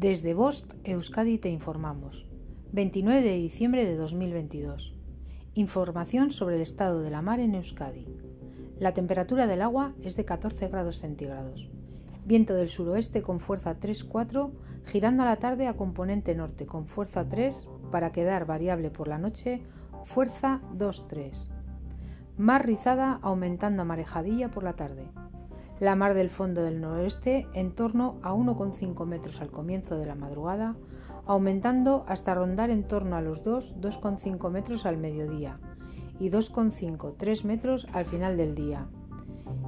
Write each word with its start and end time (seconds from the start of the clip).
Desde 0.00 0.32
Bost, 0.32 0.72
Euskadi 0.84 1.36
te 1.36 1.50
informamos. 1.50 2.26
29 2.72 3.20
de 3.20 3.34
diciembre 3.34 3.84
de 3.84 3.96
2022. 3.96 4.94
Información 5.52 6.30
sobre 6.30 6.56
el 6.56 6.62
estado 6.62 7.02
de 7.02 7.10
la 7.10 7.20
mar 7.20 7.38
en 7.38 7.54
Euskadi. 7.54 8.06
La 8.78 8.94
temperatura 8.94 9.46
del 9.46 9.60
agua 9.60 9.92
es 10.02 10.16
de 10.16 10.24
14 10.24 10.68
grados 10.68 10.96
centígrados. 11.00 11.68
Viento 12.24 12.54
del 12.54 12.70
suroeste 12.70 13.20
con 13.20 13.40
fuerza 13.40 13.78
3-4, 13.78 14.52
girando 14.86 15.22
a 15.22 15.26
la 15.26 15.36
tarde 15.36 15.66
a 15.66 15.76
componente 15.76 16.34
norte 16.34 16.64
con 16.64 16.86
fuerza 16.86 17.28
3 17.28 17.68
para 17.92 18.10
quedar 18.10 18.46
variable 18.46 18.88
por 18.88 19.06
la 19.06 19.18
noche, 19.18 19.60
fuerza 20.06 20.62
2-3. 20.78 21.46
Mar 22.38 22.64
rizada 22.64 23.18
aumentando 23.20 23.82
a 23.82 23.84
marejadilla 23.84 24.50
por 24.50 24.62
la 24.62 24.76
tarde. 24.76 25.10
La 25.80 25.96
mar 25.96 26.12
del 26.12 26.28
fondo 26.28 26.62
del 26.62 26.78
noroeste 26.78 27.48
en 27.54 27.72
torno 27.72 28.18
a 28.22 28.34
1,5 28.34 29.06
metros 29.06 29.40
al 29.40 29.50
comienzo 29.50 29.96
de 29.96 30.04
la 30.04 30.14
madrugada, 30.14 30.76
aumentando 31.24 32.04
hasta 32.06 32.34
rondar 32.34 32.68
en 32.68 32.86
torno 32.86 33.16
a 33.16 33.22
los 33.22 33.42
2, 33.42 33.76
2,5 33.80 34.50
metros 34.50 34.84
al 34.84 34.98
mediodía 34.98 35.58
y 36.18 36.28
2,5, 36.28 37.14
3 37.16 37.44
metros 37.46 37.86
al 37.94 38.04
final 38.04 38.36
del 38.36 38.54
día. 38.54 38.88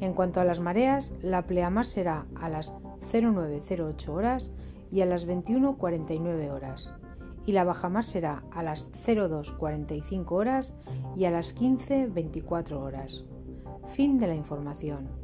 En 0.00 0.12
cuanto 0.12 0.42
a 0.42 0.44
las 0.44 0.60
mareas, 0.60 1.14
la 1.22 1.46
pleamar 1.46 1.86
será 1.86 2.26
a 2.38 2.50
las 2.50 2.74
0908 3.10 4.12
horas 4.12 4.52
y 4.92 5.00
a 5.00 5.06
las 5.06 5.26
21.49 5.26 6.50
horas, 6.52 6.92
y 7.46 7.52
la 7.52 7.64
bajamar 7.64 8.04
será 8.04 8.42
a 8.50 8.62
las 8.62 8.92
02.45 8.92 10.32
horas 10.32 10.74
y 11.16 11.24
a 11.24 11.30
las 11.30 11.56
15.24 11.56 12.72
horas. 12.72 13.24
Fin 13.88 14.18
de 14.18 14.26
la 14.26 14.34
información. 14.34 15.23